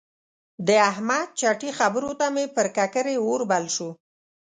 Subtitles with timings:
[0.67, 3.89] د احمد چټي خبرو ته مې پر ککرۍ اور بل شو.